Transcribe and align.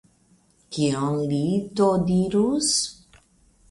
Kion 0.77 1.21
li 1.35 1.43
do 1.83 1.93
dirus? 2.09 2.77